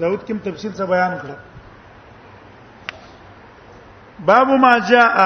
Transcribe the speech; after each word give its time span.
داود 0.00 0.24
کوم 0.26 0.38
تفصیل 0.44 0.72
څه 0.78 0.84
بیان 0.92 1.12
کړ 1.20 1.30
باب 4.30 4.48
ما 4.62 4.72
جاء 4.88 5.18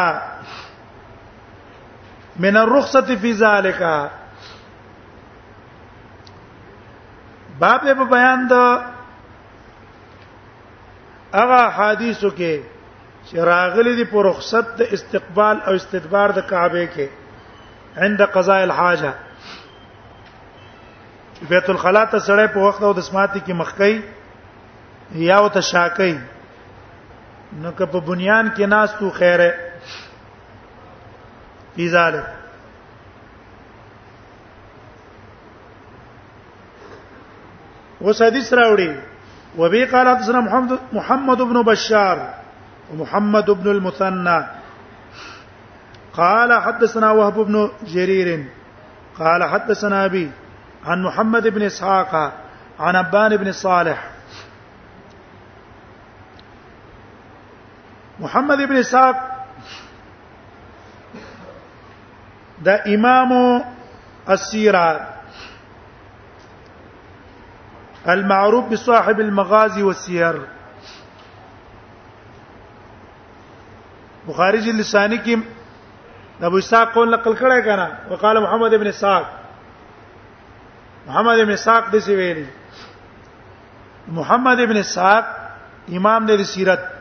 من 2.44 2.56
الرخصه 2.62 3.16
في 3.22 3.32
ذلك 3.32 3.80
باب 7.62 7.80
په 7.98 8.04
بیان 8.12 8.44
د 8.50 8.66
هغه 11.38 11.62
حدیثو 11.78 12.30
کې 12.30 12.60
چې 13.26 13.37
راغلي 13.53 13.94
دي 14.03 14.06
په 14.12 14.22
رخصت 14.28 14.76
د 14.82 14.94
استقبال 14.98 15.60
او 15.71 15.76
استدبار 15.80 16.30
د 16.37 16.41
کعبه 16.52 16.84
کې 16.98 17.09
عند 18.06 18.20
قضاء 18.37 18.60
الحاجه 18.69 19.14
بیت 21.48 21.69
الخلا 21.70 22.05
ته 22.05 22.19
سړی 22.19 22.46
په 22.46 22.59
وخت 22.69 22.82
او 22.82 22.92
د 22.92 23.00
سماعتي 23.10 23.41
کې 23.41 23.52
مخکې 23.64 24.16
یا 25.15 25.38
او 25.38 25.61
شاکای 25.61 26.19
نو 27.62 27.73
که 27.73 27.87
په 27.87 28.01
بنیان 28.01 28.51
کې 28.57 28.61
ناس 28.61 28.91
تو 28.99 29.11
خیره 29.11 29.53
فی 31.77 31.89
ذلک 31.89 32.25
وسادس 38.02 38.52
راوړي 38.55 38.97
وبي 39.59 39.85
قال 39.85 40.09
حدثنا 40.09 40.41
محمد 40.41 40.77
محمد 40.93 41.37
بن 41.38 41.63
بشار 41.63 42.19
ومحمد 42.93 43.51
بن 43.51 43.71
المثنى 43.71 44.41
قال 46.16 46.52
حدثنا 46.52 47.11
وهب 47.13 47.35
بن 47.47 47.71
جرير 47.87 48.45
قال 49.19 49.45
حدثنا 49.45 50.05
ابي 50.05 50.30
عن 50.87 51.02
محمد 51.02 51.47
بن 51.49 51.63
اسحاق 51.63 52.15
عن 52.80 52.97
ابان 52.97 53.37
بن 53.37 53.52
صالح 53.52 54.08
محمد 58.21 58.61
ابن 58.63 58.77
اسحاق 58.77 59.16
دا 62.65 62.75
امام 62.95 63.63
السيره 64.28 65.14
المعروف 68.08 68.64
بصاحب 68.64 69.20
المغازي 69.20 69.83
والسير 69.83 70.41
بخاري 74.28 74.58
اللساني 74.70 75.19
کې 75.25 75.38
ابو 76.50 76.56
اسحاق 76.58 76.92
قول 76.94 77.10
نقل 77.10 77.36
کړه 77.36 77.64
کنه 77.64 77.98
وقال 78.10 78.42
محمد 78.42 78.75
ابن 78.75 78.86
اسحاق 78.86 79.27
محمد 81.06 81.38
ابن 81.47 81.50
اسحاق 81.53 81.91
دسی 81.97 82.16
ویلي 82.16 82.47
محمد 84.20 84.60
ابن 84.70 84.77
اسحاق 84.86 85.25
امام 85.98 86.27
د 86.27 86.42
سیرت 86.55 86.97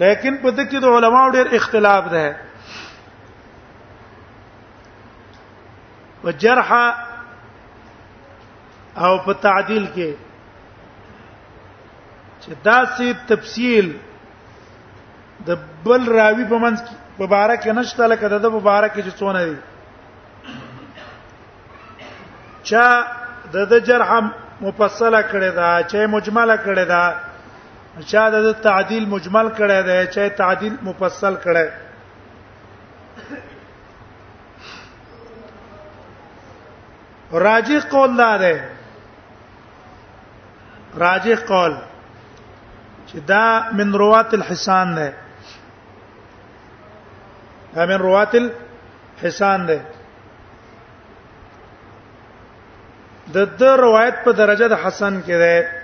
لیکن 0.00 0.36
په 0.42 0.48
دکې 0.58 0.78
د 0.82 0.86
علماو 0.98 1.32
ډېر 1.36 1.46
اختلاف 1.60 2.04
ده 2.12 2.26
وجرح 6.24 6.70
او 9.06 9.12
په 9.26 9.32
تعدیل 9.46 9.84
کې 9.96 10.10
چې 12.42 12.50
داسې 12.68 13.06
تفصیل 13.32 13.86
د 15.48 15.50
بل 15.86 16.02
راوی 16.18 16.44
په 16.52 16.58
منځ 16.64 16.78
کې 16.86 16.94
مبارک 17.22 17.60
نشته 17.80 18.02
لکه 18.12 18.24
د 18.34 18.46
مبارک 18.58 18.92
چې 19.04 19.12
څونه 19.22 19.40
دی 19.48 19.56
چا 22.68 22.86
د 23.56 23.58
د 23.72 23.74
جرح 23.90 24.10
مفصله 24.60 25.20
کړی 25.30 25.50
دا 25.60 25.70
چې 25.90 25.98
مجمله 26.14 26.56
کړی 26.64 26.84
دا 26.94 27.04
چا 28.06 28.28
د 28.30 28.52
تعدیل 28.62 29.06
مجمل 29.08 29.48
کړی 29.56 29.80
دی 29.88 30.00
چا 30.14 30.26
تعدیل 30.36 30.74
مفصل 30.82 31.34
کړی 31.44 31.66
راجح 37.44 37.80
قول 37.90 38.16
دا 38.18 38.36
دی 38.38 38.52
راجح 40.98 41.34
قول 41.46 41.74
چې 43.06 43.18
دا 43.26 43.62
من 43.78 43.92
روات 44.02 44.34
الحسان 44.38 44.94
دی 44.96 45.08
دا 47.74 47.84
من 47.92 47.98
روات 48.06 48.34
الحسان 48.40 49.66
دی 49.68 49.78
د 53.36 53.52
د 53.58 53.62
روایت 53.84 54.14
په 54.24 54.32
درجه 54.42 54.68
د 54.74 54.82
حسن 54.84 55.20
کې 55.28 55.38
دی 55.44 55.79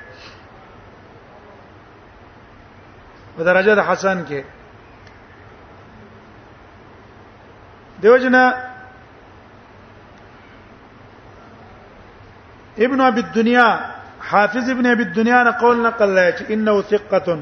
په 3.37 3.43
درجه 3.45 3.73
د 3.77 3.81
حسن 3.89 4.19
کې 4.29 4.41
دیو 8.03 8.17
جنا 8.23 8.45
ابن 12.85 13.01
ابي 13.01 13.21
الدنيا 13.27 13.69
حافظ 14.31 14.71
ابن 14.75 14.87
ابي 14.95 15.03
الدنيا 15.09 15.43
نه 15.43 15.51
قول 15.61 15.77
نقل 15.89 16.09
لای 16.19 16.33
چې 16.33 16.45
انه 16.51 16.83
ثقه 16.83 17.37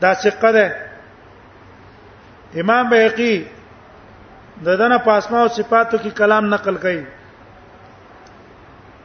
دا 0.00 0.14
ثقه 0.14 0.50
ده 0.52 0.76
امام 2.62 2.90
بهقي 2.90 3.34
ددنه 4.64 4.98
پاسما 5.04 5.38
او 5.42 5.48
صفاتو 5.48 5.96
کې 5.98 6.08
کلام 6.18 6.44
نقل 6.54 6.76
کړي 6.86 7.02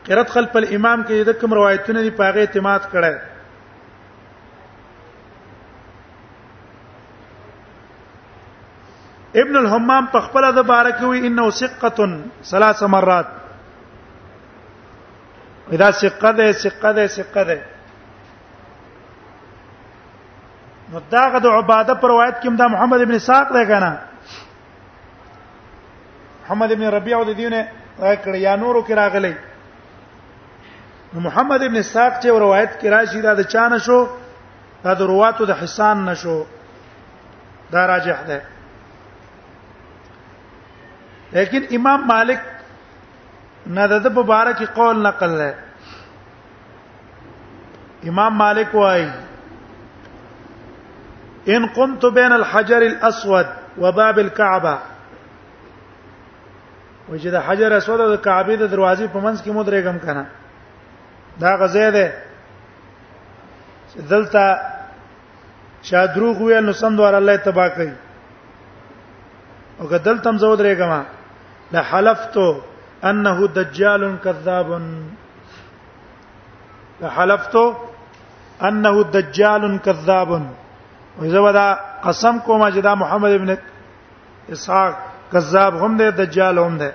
قرات 0.09 0.29
خلف 0.35 0.51
الامام 0.59 0.99
کې 1.07 1.15
د 1.25 1.29
کوم 1.39 1.51
روایتونه 1.57 1.99
دی 2.03 2.09
پاغه 2.19 2.41
اعتماد 2.45 2.81
کړه 2.93 3.13
ابن 9.41 9.55
الحمام 9.59 10.05
په 10.15 10.19
خپل 10.27 10.43
د 10.55 10.61
بارک 10.69 11.01
وی 11.09 11.19
انه 11.27 11.45
ثقه 11.57 11.99
ثلاث 12.51 12.79
مرات 12.95 13.27
اذا 15.77 15.89
ثقه 15.99 16.31
ده 16.39 16.47
ثقه 16.63 16.89
ده 16.99 17.05
ثقه 17.15 17.41
ده 17.49 17.59
نو 20.95 20.99
داغه 21.11 21.39
د 21.43 21.45
عباده 21.59 21.93
پر 21.93 22.07
روایت 22.13 22.37
کې 22.41 22.47
دا 22.63 22.67
محمد 22.77 23.01
ابن 23.05 23.15
ساق 23.27 23.47
دی 23.59 23.63
کنه 23.73 23.91
محمد 24.31 26.75
ابن 26.77 26.83
ربيعه 26.97 27.21
د 27.29 27.31
دیونه 27.41 27.61
راکړ 27.99 28.35
یا 28.35 28.55
نورو 28.63 28.79
کې 28.87 28.91
راغلی 29.01 29.33
محمد 31.13 31.63
ابن 31.63 31.81
ساق 31.81 32.21
چې 32.21 32.25
روایت 32.39 32.79
کې 32.81 32.85
راشي 32.89 33.21
دا 33.21 33.33
د 33.33 33.41
چانه 33.53 33.77
شو 33.85 33.99
دا 34.83 34.93
د 34.93 35.01
رواتو 35.11 35.45
د 35.45 35.51
حسان 35.61 36.05
نشو 36.05 36.37
دا 37.71 37.85
راجح 37.87 38.21
ده 38.27 38.39
لیکن 41.33 41.75
امام 41.79 42.05
مالک 42.11 42.39
نه 43.77 43.87
د 44.03 44.07
مبارک 44.19 44.61
قول 44.75 45.01
نقل 45.07 45.37
ده 45.37 45.55
امام 48.11 48.33
مالک 48.43 48.75
وایي 48.75 49.09
ان 51.55 51.65
قمت 51.75 52.05
بين 52.19 52.31
الحجر 52.33 52.81
الاسود 52.87 53.45
وباب 53.81 54.19
الكعبه 54.19 54.77
وجد 57.09 57.35
حجر 57.45 57.75
اسود 57.77 57.99
د 57.99 58.19
کعبه 58.23 58.55
د 58.55 58.71
دروازې 58.71 59.07
په 59.13 59.19
منځ 59.19 59.43
کې 59.43 59.49
مدرېګم 59.49 60.05
کنه 60.05 60.25
دا 61.41 61.51
غزه 61.61 61.91
ده 61.95 62.05
دلته 64.11 64.43
چا 65.87 66.01
دروغ 66.15 66.37
ویل 66.41 66.65
نو 66.67 66.73
سم 66.81 66.93
دوار 66.97 67.13
الله 67.19 67.35
تبا 67.47 67.67
کوي 67.75 67.91
او 69.79 69.85
کدل 69.91 70.17
تم 70.25 70.35
زو 70.37 70.55
درېګما 70.55 71.01
لا 71.73 71.81
حلفتو 71.91 72.45
انه 73.09 73.37
دجال 73.57 74.01
کذاب 74.25 74.69
لا 77.01 77.09
حلفتو 77.17 77.65
انه 78.67 78.95
دجال 79.15 79.63
کذاب 79.85 80.31
او 81.19 81.23
زبدا 81.33 81.67
قسم 82.05 82.35
کوم 82.45 82.61
چې 82.73 82.77
دا 82.87 82.93
محمد 82.95 83.31
ابن 83.31 83.49
اسحاق 84.53 84.93
کذاب 85.33 85.73
هم 85.81 85.97
دی 85.97 86.11
دجال 86.11 86.57
هم 86.59 86.77
دی 86.77 86.89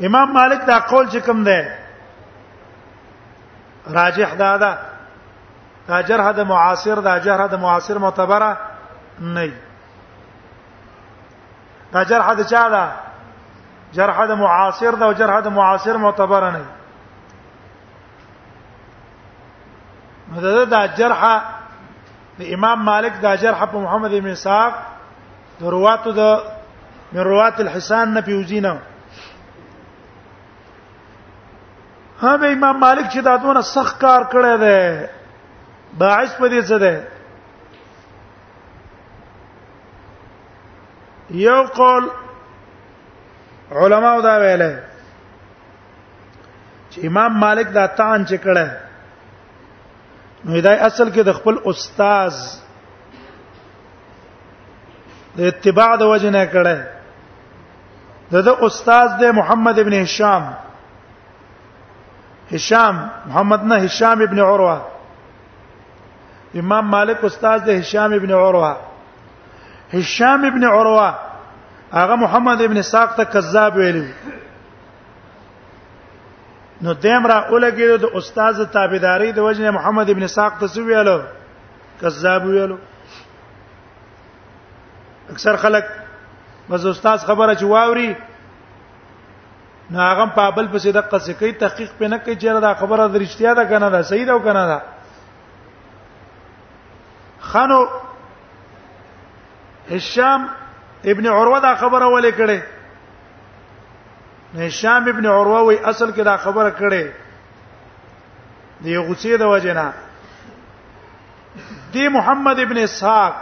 امام 0.00 0.32
مالک 0.34 0.66
دا 0.66 0.78
قول 0.78 1.08
چې 1.08 1.16
کوم 1.24 1.42
دی 1.44 1.60
راجح 3.94 4.34
دا 4.38 4.56
ده 4.58 4.78
دا 5.88 6.00
جرح 6.02 6.30
د 6.36 6.40
معاصر 6.46 6.94
دا 6.98 7.18
جرح 7.18 7.46
د 7.46 7.54
معاصر 7.54 7.98
معتبره 7.98 8.56
نه 9.20 9.52
دا 11.92 12.02
جرح 12.04 12.32
د 12.34 12.40
چا 12.46 12.68
دا 12.68 12.86
جرح 13.92 14.26
د 14.26 14.30
معاصر 14.30 14.90
دا 14.94 15.04
او 15.06 15.12
جرح 15.12 15.40
د 15.40 15.48
معاصر 15.48 15.96
معتبره 15.96 16.50
نه 16.50 16.64
مدد 20.34 20.68
دا 20.70 20.86
جرح 20.86 21.22
د 22.38 22.42
امام 22.54 22.78
مالک 22.82 23.20
دا 23.22 23.34
جرح 23.36 23.64
په 23.64 23.78
محمد 23.78 24.10
بن 24.10 24.34
ساق 24.34 24.74
د 25.60 25.64
رواتو 25.68 26.10
د 26.12 26.40
من 27.12 27.20
روات 27.20 27.60
الحسان 27.60 28.14
نه 28.14 28.20
پیوزینه 28.20 28.76
هم 32.24 32.44
امام 32.48 32.76
مالک 32.80 33.06
چې 33.08 33.18
دا 33.28 33.32
دونه 33.44 33.62
سخت 33.70 33.96
کار 34.04 34.22
کړی 34.34 34.52
دی 34.64 34.82
باعث 36.02 36.30
پدې 36.40 36.62
څه 36.70 36.76
ده 36.84 36.94
یو 41.42 41.58
قول 41.78 42.04
علماو 43.82 44.22
دا 44.26 44.34
ویل 44.44 44.62
چې 46.90 46.98
امام 47.12 47.32
مالک 47.44 47.66
دا 47.78 47.84
تان 48.02 48.18
چې 48.26 48.36
کړه 48.48 48.66
نو 50.48 50.52
دا 50.68 50.72
اصل 50.90 51.08
کې 51.14 51.22
د 51.30 51.32
خپل 51.40 51.54
استاد 51.72 52.32
د 55.36 55.38
اتباع 55.52 55.92
د 56.02 56.04
وجنه 56.14 56.42
کړه 56.56 56.76
د 58.34 58.36
استاد 58.66 59.08
د 59.22 59.24
محمد 59.38 59.76
ابن 59.82 59.92
هشام 60.00 60.44
هشام 62.52 63.10
محمد 63.26 63.64
نه 63.64 63.74
هشام 63.74 64.22
ابن 64.22 64.38
عروه 64.38 64.82
امام 66.54 66.84
مالک 66.86 67.24
استاد 67.24 67.64
دی 67.64 67.70
هشام 67.72 68.12
ابن 68.12 68.30
عروه 68.30 68.76
هشام 69.92 70.44
ابن 70.44 70.64
عروه 70.64 71.14
هغه 71.92 72.14
محمد 72.16 72.62
ابن 72.62 72.82
ساق 72.82 73.12
ته 73.16 73.24
کذاب 73.24 73.76
ویلی 73.76 74.08
نو 76.82 76.94
دیم 76.94 77.24
را 77.26 77.38
اولګیرو 77.50 77.96
د 78.02 78.06
استاد 78.14 78.70
تابعداري 78.70 79.32
د 79.32 79.38
وجنه 79.38 79.70
محمد 79.70 80.10
ابن 80.10 80.26
ساق 80.26 80.52
ته 80.58 80.82
ویلو 80.82 81.20
کذاب 82.02 82.44
ویلو 82.46 82.76
اکثر 85.30 85.56
خلک 85.56 85.84
مز 86.68 86.86
استاد 86.86 87.18
خبره 87.18 87.54
چې 87.54 87.62
واوري 87.64 88.16
نو 89.90 89.98
هغه 90.00 90.26
په 90.36 90.50
بل 90.56 90.66
پسې 90.74 90.88
د 90.96 90.98
قصې 91.12 91.32
کوي 91.38 91.52
تحقیق 91.62 91.90
پې 91.98 92.04
نه 92.10 92.18
کوي 92.18 92.34
چې 92.36 92.48
دا 92.66 92.72
خبره 92.82 93.02
د 93.08 93.16
رښتیا 93.22 93.50
ده 93.56 93.64
کنه 93.72 93.88
ده 93.94 94.00
صحیح 94.10 94.24
ده 94.26 94.32
او 94.32 94.38
کنه 94.46 94.64
ده 94.70 94.78
خانو 97.48 97.78
هشام 99.90 100.40
ابن 101.14 101.24
عروه 101.32 101.58
دا 101.66 101.72
خبره 101.82 102.06
ولې 102.08 102.32
کړې 102.38 102.58
هشام 104.62 105.02
ابن 105.12 105.24
عروه 105.34 105.60
وی 105.62 105.76
اصل 105.76 106.08
کې 106.12 106.24
دا 106.30 106.36
خبره 106.46 106.70
کړې 106.80 107.04
دی 108.80 108.96
غوسی 109.08 109.34
د 109.36 109.42
وجنه 109.52 109.86
دی 111.92 112.04
محمد 112.16 112.58
ابن 112.66 112.78
اسحاق 112.86 113.34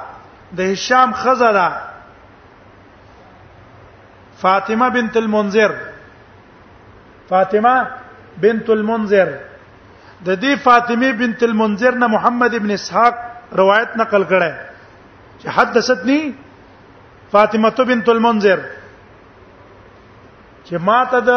د 0.58 0.60
هشام 0.72 1.08
خزره 1.22 1.70
فاطمه 4.44 4.86
بنت 4.96 5.14
المنذر 5.16 5.72
فاطمه 7.28 7.86
بنت 8.42 8.70
المنذر 8.70 9.28
د 10.26 10.38
دې 10.44 10.56
فاطمه 10.68 11.10
بنت 11.22 11.40
المنذر 11.42 11.94
نه 12.04 12.10
محمد 12.18 12.52
ابن 12.60 12.70
اسحاق 12.70 13.14
روایت 13.62 13.90
نقل 13.96 14.22
کړه 14.30 14.50
چې 15.42 15.46
حدثتني 15.58 16.20
فاطمه 17.32 17.70
بنت 17.90 18.06
المنذر 18.14 18.58
چې 20.66 20.74
ما 20.88 21.00
ته 21.12 21.20
د 21.28 21.30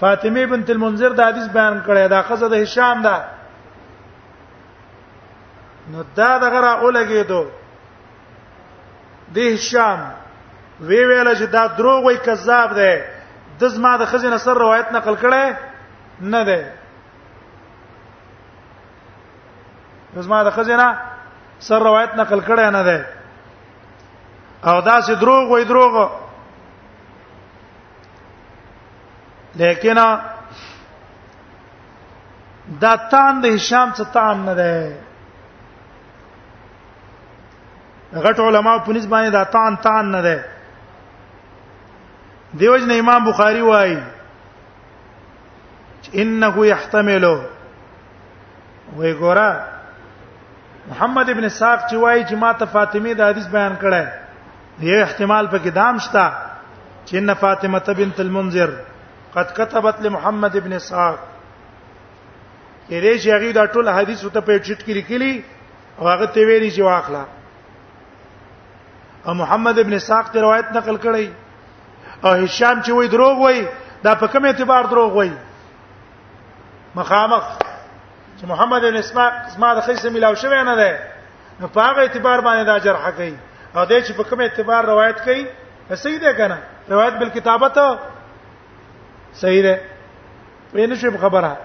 فاطمه 0.00 0.42
بنت 0.54 0.68
المنذر 0.76 1.10
د 1.20 1.22
حدیث 1.30 1.46
بیان 1.58 1.76
کړی 1.86 2.02
دا 2.14 2.20
قصه 2.30 2.46
د 2.48 2.54
هشام 2.64 2.96
ده 3.08 3.16
نو 5.92 5.98
دا 6.16 6.32
دغه 6.46 6.60
را 6.66 6.72
اولګېدو 6.80 7.42
د 9.34 9.36
هشام 9.54 9.98
وی 10.80 11.02
ویل 11.04 11.36
چې 11.36 11.42
دا 11.56 11.64
دروغ 11.78 12.00
وي 12.04 12.16
کذاب 12.26 12.68
ده 12.76 12.90
د 13.60 13.62
زما 13.74 13.92
د 14.00 14.08
خزینه 14.10 14.38
سر 14.46 14.56
روایت 14.64 14.88
نقل 14.96 15.14
کړي 15.22 15.46
نه 16.32 16.42
ده 16.48 16.60
د 20.14 20.16
زما 20.26 20.38
د 20.48 20.50
خزینه 20.58 20.86
سر 21.66 21.80
روایت 21.88 22.12
نقل 22.20 22.40
کړي 22.48 22.66
نه 22.76 22.82
ده 22.88 22.98
او 24.70 24.76
دا 24.88 24.96
سي 25.06 25.14
دروغ 25.22 25.42
وای 25.52 25.64
دروغ 25.72 25.92
لیکن 29.62 29.98
دا 32.82 32.92
تان 33.12 33.34
د 33.42 33.44
هشام 33.56 33.88
څخه 33.96 34.10
تان 34.16 34.36
نه 34.48 34.54
ده 34.60 34.72
غټ 38.24 38.36
علماء 38.48 38.76
په 38.78 38.92
نسبت 38.92 39.10
باندې 39.12 39.28
دا 39.38 39.44
تان 39.56 39.72
تان 39.84 40.04
نه 40.16 40.22
ده 40.28 40.38
دیوج 42.58 42.82
نه 42.82 42.94
امام 42.98 43.24
بخاری 43.24 43.60
وایي 43.62 43.98
انه 46.14 46.66
يحتمل 46.66 47.24
وی 48.96 49.14
ګورا 49.18 49.50
محمد 50.90 51.28
ابن 51.30 51.48
ساق 51.48 51.80
چې 51.90 51.94
وایي 51.96 52.24
چې 52.24 52.34
ما 52.44 52.52
ته 52.52 52.64
فاطمه 52.72 53.12
د 53.20 53.28
حدیث 53.30 53.46
بیان 53.52 53.76
کړه 53.80 54.06
دی 54.80 54.94
احتمال 55.00 55.46
په 55.52 55.58
کې 55.58 55.68
دام 55.74 55.98
شتا 56.06 56.24
چې 57.06 57.14
ان 57.20 57.34
فاطمه 57.42 57.78
بنت 58.00 58.20
المنذر 58.20 58.70
قد 59.34 59.52
كتبت 59.58 60.00
لمحمد 60.06 60.56
ابن 60.62 60.78
ساق 60.86 61.18
کړي 62.90 63.22
چې 63.22 63.28
هغه 63.28 63.52
دا 63.60 63.66
ټول 63.66 63.88
حدیث 63.98 64.24
ته 64.26 64.40
په 64.48 64.58
چټ 64.64 64.80
کې 64.80 64.98
لیکلي 65.00 65.98
او 65.98 66.08
هغه 66.08 66.24
ته 66.26 66.46
ویلي 66.50 66.70
چې 66.70 66.80
واخلا 66.90 67.24
او 69.26 69.34
محمد 69.42 69.78
ابن 69.78 69.98
ساق 70.08 70.28
ته 70.34 70.40
روایت 70.46 70.72
نقل 70.78 70.96
کړي 71.06 71.28
او 72.24 72.30
هشام 72.30 72.82
چې 72.82 72.90
وای 72.90 73.08
دروغ 73.08 73.38
وای 73.38 73.68
دا 74.04 74.14
په 74.14 74.26
کوم 74.26 74.44
اعتبار 74.44 74.84
دروغ 74.84 75.12
وای 75.16 75.30
مخامخ 76.94 77.44
چې 78.40 78.46
محمد 78.48 78.80
بن 78.82 78.96
اسماعیل 78.96 79.34
اسماء 79.46 79.74
د 79.74 79.80
خیسه 79.86 80.10
ملاو 80.10 80.34
شوی 80.34 80.62
نه 80.64 80.76
ده 80.76 80.98
نو 81.60 81.68
په 81.68 81.82
هغه 81.82 82.00
اعتبار 82.00 82.40
باندې 82.46 82.66
دا 82.66 82.78
جرح 82.84 83.10
کوي 83.10 83.34
او 83.74 83.84
دې 83.86 84.08
چې 84.08 84.12
په 84.16 84.22
کوم 84.30 84.40
اعتبار 84.40 84.84
روایت 84.92 85.20
کوي 85.24 85.44
صحیح 86.02 86.20
ده 86.22 86.32
کنه 86.34 86.58
روایت 86.90 87.14
بل 87.22 87.28
کتابت 87.38 87.78
صحیح 89.32 89.62
ده 89.62 89.78
وینې 90.74 90.94
شو 90.94 91.18
خبره 91.18 91.56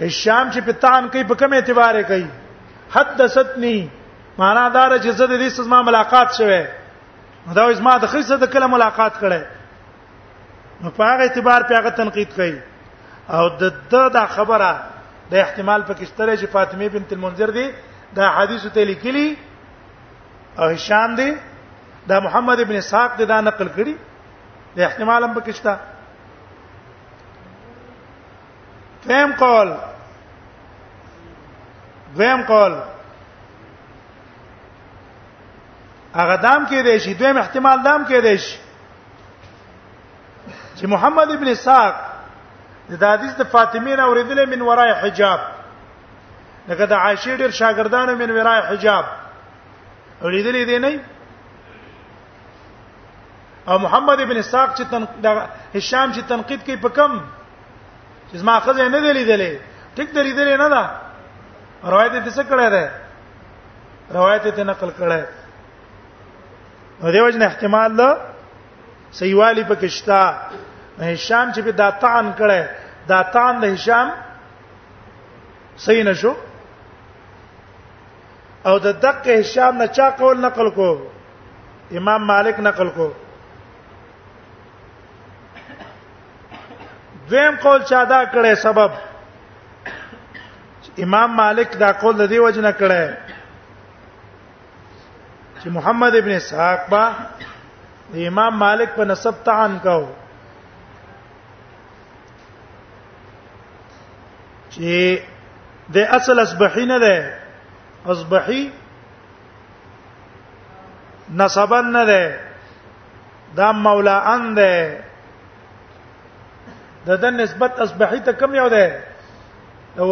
هشام 0.00 0.50
چې 0.52 0.58
پتان 0.66 1.08
کوي 1.14 1.24
په 1.32 1.44
کوم 1.44 1.52
اعتبار 1.52 2.02
کوي 2.12 2.26
حدثتني 2.98 3.76
معنا 4.38 4.68
دار 4.76 4.98
چې 4.98 5.08
زه 5.08 5.26
د 5.26 5.46
دې 5.46 5.52
سزما 5.60 5.82
ملاقات 5.90 6.34
شوه 6.42 6.66
دا 7.56 7.62
اوس 7.66 7.80
ما 7.86 7.92
د 8.02 8.10
خصه 8.12 8.34
د 8.44 8.50
کله 8.54 8.66
ملاقات 8.74 9.14
کړي 9.22 9.42
نو 10.84 10.88
په 10.96 11.02
هغه 11.10 11.22
اعتبار 11.28 11.60
په 11.68 11.72
هغه 11.78 11.90
تنقید 12.00 12.30
کوي 12.38 12.56
او 13.36 13.44
د 13.60 13.78
د 13.92 14.08
دا 14.16 14.24
خبره 14.36 14.70
د 15.34 15.40
احتمال 15.44 15.80
پکشتره 15.90 16.34
چې 16.40 16.46
فاطمه 16.56 16.86
بنت 16.96 17.10
المنذر 17.16 17.50
دی 17.58 17.66
دا 18.18 18.26
حدیث 18.36 18.62
ته 18.74 18.84
لیکلي 18.90 19.28
او 20.58 20.66
هشام 20.74 21.14
دی 21.22 21.28
دا 22.12 22.20
محمد 22.26 22.60
ابن 22.64 22.76
اسحاق 22.82 23.16
دی 23.22 23.30
دا 23.32 23.40
نقل 23.48 23.68
کړي 23.76 23.94
د 24.76 24.80
احتمال 24.88 25.24
هم 25.24 25.34
پکشتا 25.38 25.76
دویم 29.06 29.30
قول 29.40 29.68
دویم 32.16 32.40
قول 32.48 32.72
هغه 36.20 36.34
دام 36.44 36.62
کې 36.70 36.78
دی 36.84 36.94
شي 37.04 37.12
دویم 37.18 37.36
احتمال 37.42 37.78
دام 37.84 38.00
کې 38.08 38.18
دی 38.26 38.36
شي 38.46 38.56
چې 40.76 40.84
محمد 40.94 41.28
ابن 41.34 41.48
اسحاق 41.52 41.94
د 42.94 43.04
حدیث 43.12 43.32
د 43.42 43.44
فاطمه 43.52 43.92
نه 43.96 44.02
اوریدلې 44.02 44.46
من 44.54 44.60
ورای 44.70 44.90
حجاب 45.02 45.38
لکه 46.68 46.84
د 46.86 46.92
عائشه 46.92 47.36
ډیر 47.36 47.50
شاګردانو 47.60 48.12
من 48.24 48.30
ورای 48.38 48.60
حجاب 48.72 49.04
اوریدلې 50.22 50.66
دی 50.72 50.78
نه 50.86 50.92
او 53.70 53.76
محمد 53.86 54.18
ابن 54.26 54.36
اسحاق 54.44 54.68
چې 54.76 54.84
تن 54.92 55.02
هشام 55.78 56.06
چې 56.12 56.20
تنقید 56.34 56.60
کوي 56.68 56.76
په 56.84 56.88
کم 57.00 57.12
چې 58.32 58.42
ما 58.50 58.60
خزه 58.68 58.88
نه 58.92 59.00
دی 59.00 59.10
لیدلې 59.12 59.52
ټیک 59.96 60.08
دی 60.18 60.22
لیدلې 60.22 60.56
نه 60.66 60.70
دا 60.76 60.84
روایت 61.96 62.12
دې 62.12 62.30
څه 62.30 62.44
کړه 62.54 62.68
ده 62.76 62.84
روایت 64.14 64.42
دې 64.56 64.60
نقل 64.74 64.90
کړه 65.02 65.20
نو 67.02 67.10
دیو 67.12 67.28
جن 67.30 67.42
احتمال 67.42 67.90
له 67.98 68.10
سیوالی 69.20 69.64
پکشتا 69.70 70.20
هشام 71.00 71.52
چې 71.54 71.60
په 71.66 71.72
دا 71.80 71.88
طعن 72.04 72.26
کړي 72.40 72.62
دا 73.12 73.18
طعن 73.36 73.54
د 73.60 73.64
هشام 73.74 74.06
صحیح 75.84 76.04
نشو 76.08 76.32
او 78.70 78.74
د 78.86 78.88
دقه 79.06 79.30
هشام 79.38 79.72
نه 79.82 79.86
چا 80.00 80.06
قول 80.22 80.36
نقل 80.46 80.68
کو 80.80 80.90
امام 82.00 82.22
مالک 82.32 82.56
نقل 82.70 82.88
کو 82.98 83.08
دویم 87.30 87.54
قول 87.62 87.80
چا 87.92 88.00
دا 88.16 88.20
کړي 88.34 88.52
سبب 88.66 88.90
امام 91.06 91.30
مالک 91.44 91.68
دا 91.80 91.90
قول 92.04 92.14
د 92.16 92.32
دې 92.32 92.38
وجنه 92.46 92.72
کړي 92.82 93.04
چې 95.62 95.68
محمد 95.70 96.16
ابن 96.16 96.30
اسحاق 96.40 96.80
با 96.92 97.04
د 98.12 98.24
امام 98.28 98.54
مالک 98.62 98.90
په 98.96 99.04
نسب 99.10 99.34
طعن 99.46 99.72
کاو 99.84 100.02
چې 104.72 104.92
د 105.96 106.14
اصل 106.18 106.36
اصبحی 106.46 106.84
نه 106.92 106.98
ده 107.04 107.16
اصبحی 108.14 108.60
نسبن 111.40 111.86
نه 111.96 112.04
ده 112.10 112.22
دا 113.56 113.68
مولا 113.86 114.16
ان 114.34 114.54
ده 114.54 114.72
د 117.06 117.10
د 117.22 117.34
نسبت 117.40 117.72
اصبحی 117.86 118.20
ته 118.28 118.32
کم 118.42 118.54
یو 118.54 118.68
ده 118.76 118.84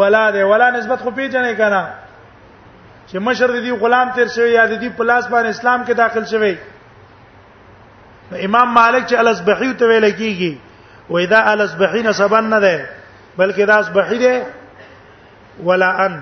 ولا 0.01 0.31
ده 0.37 0.47
ولا 0.47 0.71
نسبت 0.79 1.01
خو 1.03 1.11
پیژنې 1.11 1.55
کنه 1.61 1.83
چې 3.07 3.17
مشر 3.19 3.49
د 3.53 3.55
دې 3.67 3.73
غلام 3.83 4.09
تیر 4.15 4.29
شوی 4.35 4.51
یا 4.53 4.67
د 4.67 4.73
دې 4.83 4.91
په 4.99 5.05
لاس 5.11 5.25
باندې 5.33 5.49
اسلام 5.57 5.81
کې 5.87 5.95
داخل 6.03 6.25
شوی 6.33 6.55
امام 8.49 8.69
مالک 8.79 9.03
چې 9.07 9.15
الاسبحی 9.23 9.71
ته 9.83 9.89
ویل 9.91 10.07
کیږي 10.11 10.53
و 11.11 11.15
اذا 11.19 11.39
الاسبحی 11.53 12.01
نسبن 12.07 12.45
نه 12.53 12.59
ده 12.65 12.75
بلکې 13.39 13.63
دا 13.71 13.77
اسبحی 13.85 14.19
ده 14.23 14.35
ولا 15.69 15.91
ان 16.07 16.15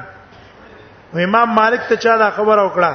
امام 1.26 1.48
مالک 1.60 1.80
ته 1.92 1.96
چا 2.06 2.14
دا 2.22 2.28
خبر 2.38 2.56
وکړه 2.68 2.92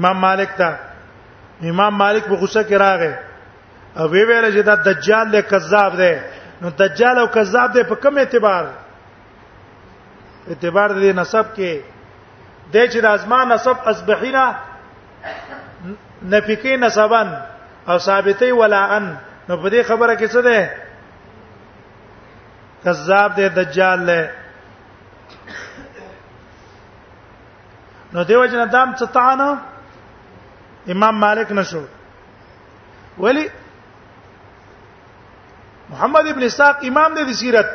امام 0.00 0.16
مالک 0.26 0.50
ته 0.60 0.70
امام 1.72 1.92
مالک 2.04 2.22
په 2.28 2.34
غوسه 2.44 2.62
کې 2.70 2.74
راغی 2.84 3.14
او 4.02 4.06
وی 4.14 4.22
ویل 4.24 4.46
چې 4.54 4.62
دا 4.70 4.74
دجال 4.90 5.26
دی 5.32 5.40
کذاب 5.54 5.92
دی 6.02 6.14
نو 6.60 6.66
دجال 6.82 7.16
او 7.18 7.26
کذاب 7.38 7.68
دی 7.74 7.82
په 7.90 7.94
کوم 8.06 8.14
اعتبار 8.18 8.62
اعتبار 10.50 10.90
د 10.92 11.12
نسب 11.20 11.46
کې 11.56 11.80
د 12.74 12.92
چې 12.92 13.00
د 13.00 13.06
ازمان 13.16 13.48
نسب 13.52 13.76
اصبحینا 13.90 14.44
نفقی 16.32 16.76
نسبن 16.76 17.28
او 17.88 17.98
ثابتې 17.98 18.48
ولا 18.60 18.82
ان 18.96 19.08
نو 19.48 19.56
په 19.56 19.68
دې 19.70 19.82
خبره 19.88 20.14
کې 20.16 20.26
څه 20.26 20.42
ده 20.42 20.70
کذاب 22.84 23.34
دی 23.36 23.48
دجال 23.58 24.06
له 24.06 24.30
نو 28.12 28.24
دیو 28.30 28.46
جن 28.52 28.66
دام 28.72 28.96
ستانه 29.02 29.48
امام 30.94 31.14
مالک 31.26 31.52
نشو 31.58 31.82
ولی 33.18 33.46
محمد 35.90 36.26
ابن 36.28 36.42
اسحاق 36.50 36.76
امام 36.90 37.14
دی 37.14 37.24
د 37.30 37.40
سیرت 37.44 37.70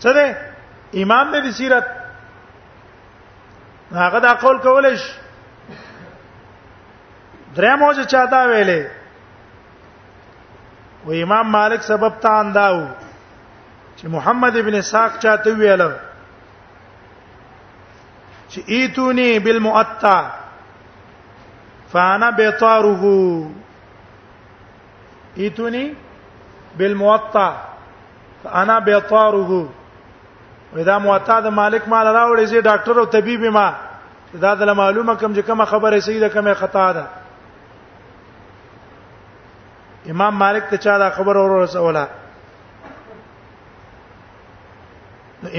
څه 0.00 0.06
ده 0.20 0.43
امام 1.02 1.30
دې 1.32 1.50
سیرت 1.56 1.86
هغه 3.94 4.18
دا 4.26 4.32
قول 4.42 4.56
کولې 4.66 4.94
شي 5.04 5.12
درې 7.56 7.72
موج 7.80 7.96
چاته 8.10 8.40
ویلې 8.50 8.82
و 11.06 11.08
امام 11.22 11.46
مالک 11.56 11.80
سبب 11.88 12.12
ته 12.26 12.30
انداو 12.44 12.78
چې 13.96 14.04
محمد 14.14 14.54
ابن 14.62 14.78
ساق 14.92 15.12
چاته 15.22 15.52
ویل 15.58 15.82
چې 18.48 18.60
ایتونی 18.78 19.30
بالمؤتا 19.48 20.16
فانا 21.92 22.28
بطاره 22.38 23.04
ایتونی 25.44 25.84
بالمؤتا 26.82 27.48
فانا 28.42 28.76
بطاره 28.88 29.52
دا 30.82 30.96
موطا 30.98 31.40
د 31.40 31.46
مالک 31.60 31.82
مال 31.88 32.06
راوړې 32.06 32.44
زی 32.44 32.60
ډاکټر 32.60 32.98
او 32.98 33.04
طبيب 33.04 33.44
ما 33.54 33.70
دا 34.40 34.54
د 34.54 34.62
معلومه 34.74 35.14
کم 35.16 35.34
چې 35.34 35.40
کومه 35.46 35.64
خبره 35.64 36.00
سیده 36.00 36.28
کومه 36.28 36.54
خطا 36.54 36.92
ده 36.92 37.04
امام 40.10 40.34
مالک 40.36 40.64
ته 40.70 40.76
چا 40.76 40.98
دا 40.98 41.10
خبر 41.10 41.36
اور 41.38 41.62
رسوله 41.62 42.08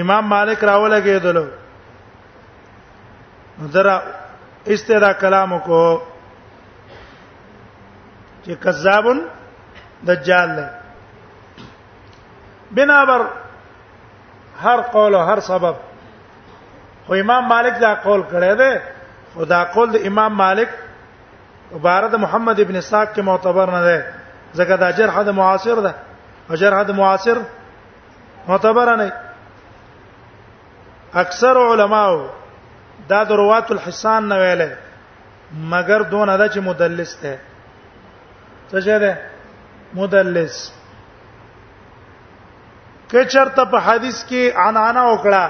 امام 0.01 0.23
مالک 0.27 0.63
راوله 0.63 1.01
کېدلو 1.19 1.45
نو 3.61 3.67
درا 3.67 3.99
استرا 4.67 5.11
کلام 5.13 5.59
کو 5.59 5.81
چې 8.45 8.51
کذابن 8.63 9.21
دجال 10.07 10.53
بنا 12.73 13.03
بر 13.05 13.21
هر 14.61 14.81
قول 14.81 15.15
او 15.15 15.21
هر 15.21 15.39
سبب 15.39 15.75
خو 17.07 17.13
امام 17.13 17.45
مالک 17.47 17.79
دا 17.79 17.93
قول 17.95 18.21
کړی 18.31 18.53
دی 18.59 18.69
او 19.35 19.45
دا 19.45 19.63
قول 19.73 19.91
د 19.91 19.95
امام 20.07 20.33
مالک 20.33 20.69
عبارت 21.75 22.13
محمد 22.25 22.59
ابن 22.59 22.81
ساق 22.81 23.13
کې 23.15 23.19
معتبر 23.31 23.71
نه 23.77 23.81
دی 23.87 23.99
ځکه 24.59 24.75
دا 24.79 24.91
جرح 24.99 25.21
د 25.23 25.29
معاصر 25.41 25.79
ده 25.87 25.93
او 26.49 26.55
جرح 26.63 26.83
د 26.83 26.91
معاصر 27.01 27.37
معتبر 28.47 28.95
نه 28.95 29.09
اکثر 31.23 31.57
علماو 31.71 32.15
دا 33.09 33.23
دروات 33.23 33.71
الحسان 33.71 34.27
نه 34.29 34.35
ویلې 34.35 34.69
مګر 35.75 36.01
دون 36.15 36.29
ادا 36.29 36.47
چې 36.49 36.57
مدلس 36.69 37.17
ده 37.23 37.37
څه 38.71 38.79
شه 38.89 38.99
ده 38.99 39.17
مدلس 39.99 40.71
کچرته 43.11 43.63
په 43.71 43.79
حدیث 43.87 44.17
کې 44.29 44.51
عنانا 44.65 45.01
وکړه 45.11 45.43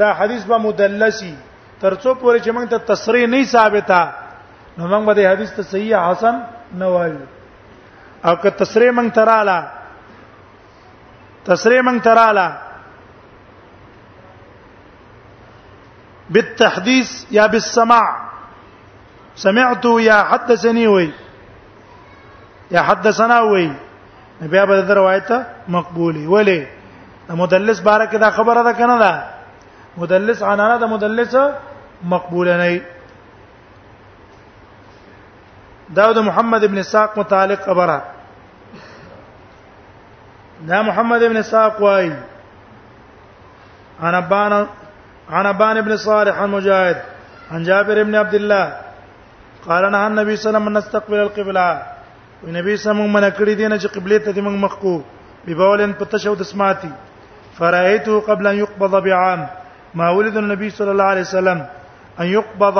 دا 0.00 0.12
حدیث 0.18 0.44
به 0.44 0.58
مدلسی 0.58 1.34
ترڅو 1.80 2.14
پورې 2.20 2.38
چې 2.44 2.50
موږ 2.50 2.66
ته 2.70 2.78
تصریح 2.92 3.26
نه 3.26 3.44
ثابته 3.44 4.00
نو 4.78 4.88
موږ 4.88 5.04
به 5.08 5.14
د 5.18 5.26
حدیث 5.32 5.50
ته 5.56 5.62
صحیح 5.72 5.94
حسن 6.10 6.36
نه 6.80 6.86
وایو 6.86 7.24
او 8.24 8.34
که 8.42 8.50
تصریح 8.60 8.90
موږ 8.90 9.10
تراله 9.20 9.58
تصریح 11.50 11.80
موږ 11.80 12.00
تراله 12.08 12.48
بالتحديث 16.30 17.24
يا 17.32 17.46
بالسماع 17.46 18.08
سمعت 19.36 19.84
يا 20.04 20.22
حدثني 20.32 20.86
وي 20.86 21.12
يا 22.70 22.82
حدثنا 22.82 23.40
وي 23.40 23.70
نبي 24.42 24.58
ابو 24.62 24.74
ذر 24.80 24.94
روایت 24.96 25.30
مقبولی 25.68 26.26
ولی 26.26 26.64
د 27.28 27.32
مدلس 27.42 27.78
باره 27.86 28.04
کې 28.10 28.18
دا 28.24 28.30
خبره 28.36 28.62
ده 28.68 28.72
کنه 28.80 28.96
دا 29.04 29.12
مدلس 30.02 30.38
عنانه 30.50 30.76
د 30.82 30.86
مدلس 30.94 31.32
مقبول 32.12 32.48
نه 32.60 32.68
دا 35.96 36.06
د 36.18 36.20
محمد 36.28 36.62
ابن 36.64 36.78
ساق 36.92 37.10
متعلق 37.18 37.60
خبره 37.68 37.98
دا 40.68 40.78
محمد 40.88 41.22
ابن 41.22 41.38
ساق 41.50 41.80
وای 41.82 42.12
انا 44.08 44.20
بان 44.32 44.52
انا 45.40 45.52
بان 45.60 45.76
ابن 45.76 45.96
صالح 45.96 46.36
مجاهد 46.54 46.98
عن 47.52 47.64
جابر 47.68 47.96
بن 48.04 48.14
عبد 48.14 48.34
الله 48.40 48.66
قال 49.68 49.90
نه 49.92 49.98
النبي 50.06 50.36
صلى 50.36 50.48
الله 50.48 50.48
عليه 50.48 50.48
وسلم 50.48 50.78
نستقبل 50.78 51.18
القبلة 51.26 51.68
ونبي 52.44 52.70
صلى 52.70 52.74
الله 52.78 52.80
عليه 52.80 52.88
وسلم 52.88 53.12
من 53.12 53.28
کړی 53.38 53.54
دینه 53.60 53.76
چې 53.78 53.88
قبله 53.96 54.18
ته 54.18 54.32
موږ 54.46 54.56
مخکو 54.64 55.02
په 55.46 55.54
بولن 55.60 55.92
په 55.92 56.04
د 56.88 57.07
فرأيته 57.58 58.20
قبل 58.20 58.46
أن 58.46 58.56
يقبض 58.58 59.02
بعام 59.02 59.46
ما 59.94 60.10
ولد 60.10 60.36
النبي 60.36 60.70
صلى 60.70 60.90
الله 60.90 61.04
عليه 61.04 61.20
وسلم 61.20 61.60
أن 62.20 62.26
يقبض 62.26 62.78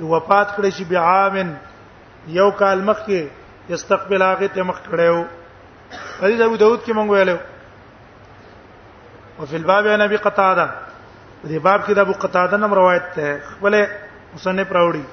وفات 0.00 0.48
کړی 0.56 0.70
شي 0.76 0.84
بعام 0.84 1.36
یو 2.40 2.50
کال 2.58 2.78
مخکې 2.88 3.20
یستقبل 3.70 4.22
هغه 4.22 4.46
ته 4.54 4.62
مخ 4.70 4.78
کړو 4.88 5.16
حدیث 6.20 6.40
ابو 6.46 6.56
داود 6.62 6.80
کې 6.84 6.92
مونږ 6.92 7.10
ویلو 7.10 7.36
او 9.38 9.46
فی 9.52 9.56
الباب 9.56 9.86
عن 9.92 10.00
ابي 10.06 10.16
قتاده 10.26 10.66
دې 11.44 11.58
باب 11.66 11.86
کې 11.86 11.92
د 11.98 11.98
ابو 11.98 12.12
قتاده 12.26 12.56
نم 12.64 12.74
روایت 12.80 13.08
ده 13.16 13.32
خپل 13.50 13.78
مصنف 14.34 14.72
راوړي 14.72 15.04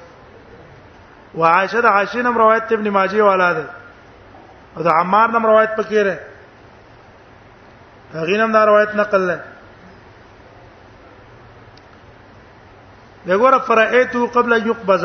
وعائشه 1.34 1.80
د 1.80 1.86
عائشه 1.86 2.22
نم 2.28 2.38
روایت 2.44 2.72
ابن 2.78 2.90
ماجه 2.98 3.22
والا 3.30 3.50
ده 3.52 3.66
او 4.76 4.82
د 4.90 4.98
عمار 4.98 5.28
نم 5.38 5.46
روایت 5.52 5.70
پکې 5.80 6.06
ده 6.10 6.16
غینم 8.14 8.52
دا 8.52 8.64
روایت 8.66 8.94
نقل 8.94 9.20
لن 9.30 9.40
دغه 13.26 13.58
فرایتو 13.66 14.26
قبل 14.34 14.52
یقبض 14.66 15.04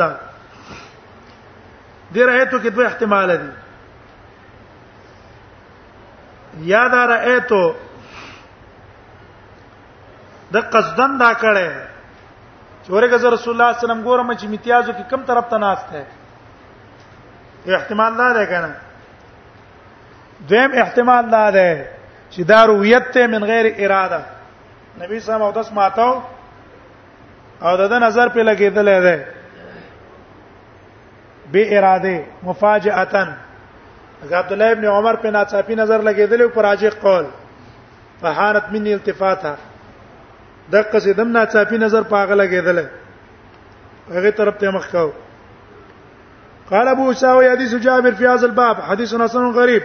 دې 2.14 2.18
رایتو 2.26 2.56
کې 2.62 2.66
دوه 2.74 2.84
احتمال 2.86 3.28
دي 3.38 3.48
یا 6.72 6.84
دا 6.92 7.02
رایتو 7.12 7.62
د 10.56 10.58
قصدن 10.74 11.10
دا 11.20 11.30
کړه 11.44 11.68
چې 12.84 12.90
ورګه 12.90 13.16
رسول 13.16 13.26
الله 13.26 13.38
صلی 13.42 13.50
الله 13.54 13.66
علیه 13.68 13.84
وسلم 13.84 14.02
ګورم 14.02 14.36
چې 14.36 14.44
امتیازو 14.46 14.92
کې 14.98 15.04
کم 15.10 15.20
طرف 15.32 15.46
ته 15.54 15.58
ناست 15.64 15.86
دی 15.92 16.02
احتمال 17.80 18.12
دا 18.18 18.28
دی 18.38 18.44
کنه 18.52 18.72
دیم 20.52 20.70
احتمال 20.84 21.24
دا 21.34 21.44
دی 21.58 21.72
چې 22.34 22.40
دا 22.48 22.60
رؤیت 22.66 23.10
ته 23.14 23.22
من 23.26 23.44
غیر 23.48 23.66
اراده 23.78 24.20
نبی 25.00 25.18
صاحب 25.26 25.42
او 25.42 25.52
داس 25.52 25.72
ماتو 25.78 26.10
او 27.62 27.74
دغه 27.80 27.96
نظر 28.04 28.26
په 28.36 28.40
لګیدلې 28.50 28.98
ده 29.06 29.16
بے 31.56 31.62
اراده 31.78 32.16
مفاجاتن 32.48 33.28
عبد 34.32 34.52
الله 34.52 34.72
ابن 34.76 34.84
عمر 34.94 35.14
په 35.24 35.28
ناڅاپي 35.36 35.74
نظر 35.84 35.98
لګیدل 36.08 36.40
او 36.42 36.48
پراجه 36.56 36.90
قول 37.02 37.26
فحانت 38.24 38.64
مني 38.72 38.92
التفاته 38.94 39.52
دغه 40.72 40.98
زدم 41.08 41.28
ناڅاپي 41.44 41.76
نظر 41.86 42.02
پاغه 42.14 42.34
لګیدل 42.44 42.78
هغه 44.10 44.30
طرف 44.42 44.54
ته 44.64 44.70
مخ 44.76 44.86
کاو 44.92 45.10
قال 46.70 46.86
ابو 46.88 47.04
اسحاق 47.10 47.42
حديث 47.54 47.72
جابر 47.74 48.12
في 48.22 48.26
هذا 48.28 48.46
الباب 48.46 48.76
حديث 48.90 49.10
حسن 49.14 49.44
غريب 49.58 49.82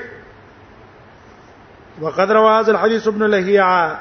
وقد 2.02 2.32
روى 2.32 2.60
هذا 2.60 2.72
الحديث 2.72 3.08
ابن 3.08 3.24
لهيعة 3.24 4.00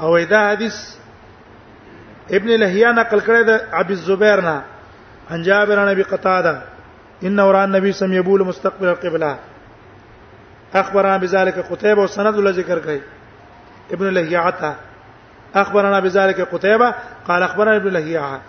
او 0.00 0.16
اذا 0.16 0.48
حديث 0.50 0.74
ابن 2.30 2.48
لهيعة 2.60 2.92
نقل 2.92 3.20
کړی 3.20 3.74
ابي 3.74 3.92
الزبير 3.92 4.40
نا 4.40 4.62
عن 5.30 5.42
جابر 5.42 5.78
عن 5.80 5.88
ابي 5.88 6.02
قتاده 6.02 6.62
ان 7.24 7.40
وراء 7.40 7.64
النبي 7.64 7.92
سم 7.92 8.12
يبول 8.12 8.44
مستقبل 8.46 8.88
القبلة 8.88 9.38
اخبرنا 10.74 11.16
بذلك 11.16 11.58
قتيبة 11.58 12.02
وسند 12.02 12.34
له 12.36 12.50
ذكر 12.50 12.78
كاي 12.78 13.00
ابن 13.90 14.06
لهيعة 14.14 14.76
اخبرنا 15.54 16.00
بذلك 16.00 16.40
قتيبة 16.40 16.94
قال 17.28 17.42
اخبرنا 17.42 17.76
ابن 17.76 17.88
لهيعة 17.88 18.40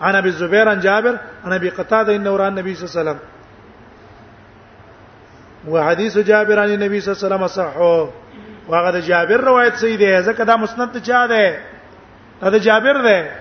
عن 0.00 0.14
ابي 0.14 0.28
الزبير 0.28 0.68
عن 0.68 0.80
جابر 0.80 1.18
عن 1.44 1.52
ابي 1.52 1.68
قتاده 1.70 2.16
ان 2.16 2.28
وراء 2.28 2.48
النبي 2.48 2.74
صلى 2.74 2.88
الله 2.90 2.98
عليه 3.10 3.10
وسلم 3.10 3.28
وحديث 5.66 6.18
جابر 6.18 6.58
عن 6.58 6.72
النبي 6.72 7.00
صلى 7.00 7.12
الله 7.12 7.24
عليه 7.24 7.36
وسلم 7.36 7.46
صحه 7.64 8.08
واغه 8.68 8.98
جابر 9.00 9.40
روایت 9.44 9.74
صحیح 9.78 9.96
دی 9.98 10.22
ځکه 10.22 10.42
دا 10.46 10.56
مسند 10.56 10.88
ته 10.94 11.00
چا 11.00 11.26
ده 11.26 11.58
دا 12.42 12.58
جابر 12.58 13.02
ده 13.02 13.32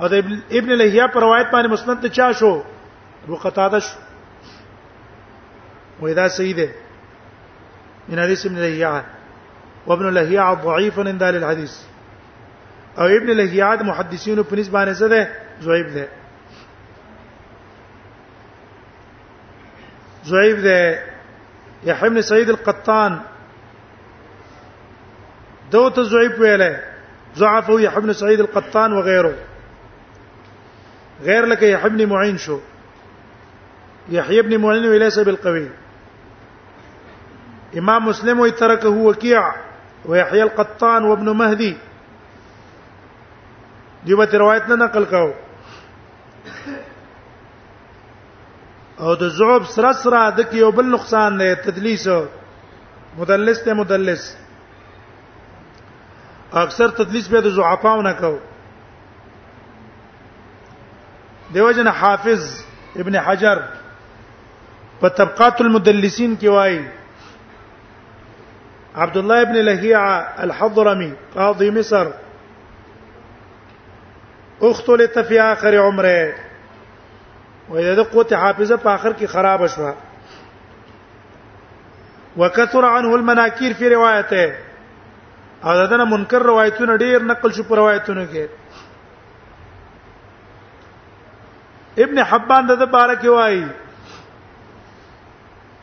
او 0.00 0.06
د 0.08 0.14
ابن 0.52 0.72
لهیا 0.76 1.06
پر 1.06 1.20
روایت 1.20 1.46
باندې 1.54 1.68
مسند 1.70 2.02
ته 2.02 2.08
چا 2.08 2.32
شو 2.32 2.62
ابو 3.24 3.36
قتاده 3.36 3.78
شو 3.78 3.94
وإذا 6.00 6.28
سيده 6.28 6.68
من 8.08 8.20
حديث 8.20 8.46
ابن 8.46 8.56
لهيعة 8.56 9.04
وابن 9.86 10.10
لهيعة 10.14 10.54
ضعيف 10.54 10.98
عند 10.98 11.22
الحديث 11.22 11.72
او 12.98 13.06
ابن 13.06 13.30
لهيعة 13.30 13.76
محدثين 13.82 14.44
په 14.44 14.54
نسبت 14.56 14.72
باندې 14.74 14.98
څه 14.98 15.04
ده 15.04 15.28
ضعيف 15.62 15.94
ده 15.94 16.08
ضعیف 20.28 20.58
ده 20.60 21.00
يا 21.84 22.08
بن 22.08 22.22
سعيد 22.22 22.48
القطان 22.50 23.20
دوت 25.72 25.96
ته 26.00 26.40
ويله 26.40 26.82
ضعف 27.38 27.70
هو 27.70 27.78
يحيى 27.78 28.00
بن 28.00 28.12
سعيد 28.12 28.40
القطان 28.40 28.92
وغيره 28.92 29.34
غير 31.22 31.46
لك 31.46 31.62
يحيى 31.62 31.90
بن 31.90 32.06
معين 32.06 32.38
شو 32.38 32.58
يحيى 34.08 34.42
بن 34.42 34.58
معين 34.58 34.86
وليس 34.86 35.18
بالقوي 35.18 35.68
امام 37.78 38.06
مسلم 38.08 38.38
هو 38.40 39.10
وكيع 39.10 39.52
ويحيى 40.04 40.42
القطان 40.42 41.04
وابن 41.04 41.28
مهدي 41.30 41.76
دي 44.04 44.36
روایت 44.36 44.68
نقل 44.68 45.04
كاو 45.04 45.32
او 49.00 49.14
د 49.20 49.22
زعب 49.38 49.62
سره 49.74 49.90
سره 50.04 50.20
د 50.36 50.38
کې 50.48 50.56
یو 50.64 50.70
بل 50.76 50.86
نقصان 50.94 51.30
دی 51.38 51.50
تدلیس 51.64 52.04
مدلس 53.18 53.58
ته 53.64 53.72
مدلس 53.80 54.22
اکثر 56.60 56.88
تدلیس 57.00 57.26
به 57.34 57.40
د 57.46 57.48
زعفاو 57.56 58.02
نه 58.06 58.12
کو 58.20 58.34
دیوجن 61.54 61.88
حافظ 61.98 62.42
ابن 63.04 63.14
حجر 63.26 63.58
په 65.00 65.06
طبقات 65.20 65.56
المدلسین 65.66 66.32
کې 66.40 66.46
وایي 66.56 66.82
عبد 68.96 69.16
الله 69.22 69.38
ابن 69.46 69.56
لهيعة 69.68 70.14
الحضرمي 70.46 71.10
قاضي 71.36 71.68
مصر 71.80 72.06
اختلط 74.66 75.14
في 75.28 75.36
آخر 75.46 75.72
عمره 75.84 76.20
وې 77.68 77.94
د 77.98 78.00
قوت 78.10 78.30
حافظه 78.42 78.76
په 78.82 78.88
اخر 78.96 79.12
کې 79.18 79.26
خراب 79.36 79.60
شوه 79.76 79.94
وکثر 82.42 82.84
عنه 82.90 83.14
المناکیر 83.16 83.72
فی 83.78 83.86
روایته 83.94 84.44
او 85.62 85.70
دا 85.80 85.86
دنه 85.92 86.04
منکر 86.10 86.38
روایتونه 86.50 86.92
ډیر 87.04 87.18
نقل 87.32 87.50
شو 87.56 87.62
پر 87.72 87.76
روایتونه 87.82 88.22
کې 88.36 88.44
ابن 92.06 92.18
حبان 92.34 92.64
د 92.70 92.72
بارک 92.94 93.22
وای 93.34 93.60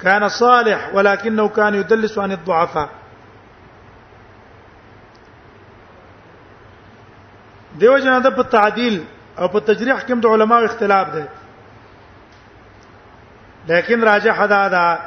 كان 0.01 0.29
صالح 0.39 0.79
ولكنه 0.95 1.45
كان 1.49 1.73
يدلس 1.81 2.13
عن 2.25 2.31
الضعفاء 2.39 2.89
دیو 7.81 7.95
جنا 8.01 8.19
د 8.25 8.27
په 8.35 8.41
تعدیل 8.59 8.95
او 9.39 9.47
په 9.47 9.59
تجریح 9.71 9.97
کې 10.01 10.13
د 10.25 10.27
علماو 10.37 10.63
اختلاف 10.71 11.07
دی 11.15 11.23
لیکن 13.67 14.01
راجح 14.03 14.45
دا 14.49 14.67
دا 14.69 14.97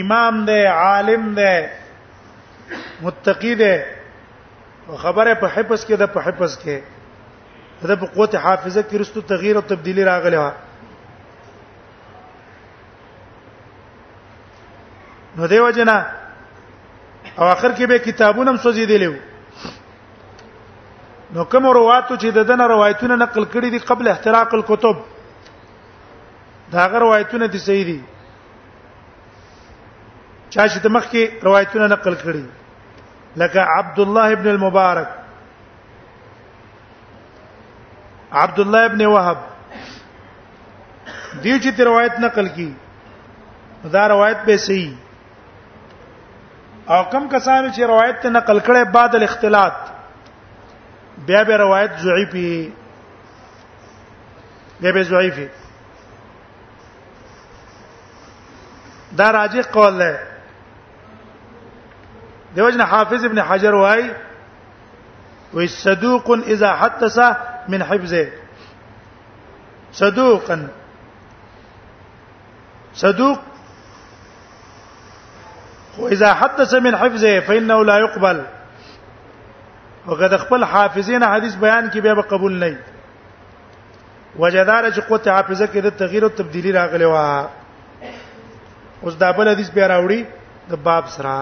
امام 0.00 0.44
دی 0.44 0.64
عالم 0.66 1.34
دی 1.34 1.66
متقی 3.02 3.54
دی 3.54 3.78
خبره 5.00 5.34
په 5.40 5.46
حفظ 5.54 5.80
کې 5.84 5.92
ده 6.02 6.06
په 6.12 6.20
حفظ 6.26 6.52
کې 6.60 6.76
ده 7.88 7.94
په 8.02 8.06
قوت 8.12 8.32
حافظه 8.42 8.82
کې 8.84 8.94
رستو 9.00 9.20
تغییر 9.32 9.54
او 9.56 9.62
تبدیلی 9.72 10.04
راغلی 10.08 10.36
و 10.42 10.44
نو 15.40 15.44
دیو 15.52 15.68
جنا 15.80 15.96
او 17.38 17.44
اخر 17.48 17.70
کې 17.74 17.82
به 17.92 17.96
کتابونه 18.06 18.50
هم 18.50 18.58
سوځي 18.62 18.84
دیلو 18.92 19.14
نو 21.36 21.40
کوم 21.54 21.64
رواتو 21.66 22.14
چې 22.16 22.26
د 22.40 22.42
دنه 22.52 22.64
روایتونه 22.74 23.14
نقل 23.24 23.44
کړي 23.44 23.70
دي 23.76 23.80
قبل 23.92 24.04
احتراق 24.14 24.50
الكتب 24.60 24.96
دا 26.72 26.84
غ 26.86 26.94
روایتونه 27.02 27.46
دي 27.52 27.58
صحیح 27.64 27.84
دي 27.88 27.94
چا 30.50 30.68
چې 30.68 30.78
د 30.86 30.92
مخ 30.96 31.04
کې 31.10 31.22
روایتونه 31.48 31.86
نقل 31.94 32.14
کړي 32.14 32.44
لکه 33.42 33.60
عبد 33.76 33.98
الله 34.06 34.32
ابن 34.36 34.48
المبارک 34.50 35.08
عبد 38.40 38.58
الله 38.64 38.82
ابن 38.90 39.04
وهب 39.06 39.38
دیو 41.44 41.58
چې 41.58 41.80
روایت 41.90 42.14
نقل 42.24 42.46
کړي 42.56 42.72
دا 43.94 44.02
روایت 44.12 44.38
به 44.48 44.56
صحیح 44.64 44.92
او 46.96 47.00
کم 47.14 47.24
کسانو 47.36 47.68
چې 47.70 47.80
روایت 47.92 48.18
ته 48.26 48.34
نقل 48.34 48.60
کړي 48.66 48.82
بعد 48.98 49.14
الاختلاط 49.20 49.72
بیا 51.32 51.40
به 51.48 51.56
روایت 51.64 51.90
ضعیفي 52.04 52.44
بیا 54.80 54.92
به 54.98 55.02
ضعیفي 55.12 55.48
دا 59.16 59.30
راجح 59.30 59.62
قول 59.72 59.98
دی 60.12 60.16
دیوژن 62.54 62.80
حافظ 62.80 63.24
ابن 63.24 63.38
حجر 63.38 63.74
وای 63.74 64.10
وی 65.54 65.68
صدوق 65.68 66.30
اذا 66.46 66.72
حدث 66.76 67.18
من 67.68 67.82
حفظه 67.82 68.28
صدوقا 69.92 70.58
صدوق 72.94 73.38
واذا 75.98 76.34
حدث 76.34 76.74
من 76.74 76.94
حفظه 76.96 77.40
فانه 77.40 77.84
لا 77.84 77.98
يقبل 77.98 78.42
وقد 80.06 80.36
خپل 80.36 80.64
حافظین 80.64 81.22
حدیث 81.22 81.54
بیان 81.56 81.88
کی 81.90 82.00
به 82.00 82.22
قبول 82.22 82.58
نه 82.58 82.78
وجدار 84.38 84.90
چې 84.90 84.98
قوت 84.98 85.28
حافظه 85.28 85.66
کې 85.66 85.76
د 85.76 85.90
تغییر 85.90 86.24
او 86.24 86.28
تبدیلی 86.30 86.72
راغلی 86.72 87.04
و 87.04 87.44
اوس 89.02 89.14
دا 89.22 89.28
بل 89.36 89.46
حدیث 89.54 89.70
به 89.76 89.82
راوړي 89.92 90.20
د 90.70 90.72
باب 90.86 91.04
سره 91.16 91.34